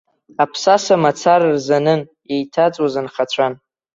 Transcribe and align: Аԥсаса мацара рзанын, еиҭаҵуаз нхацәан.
Аԥсаса 0.43 0.95
мацара 1.03 1.47
рзанын, 1.55 2.01
еиҭаҵуаз 2.33 2.93
нхацәан. 3.05 3.53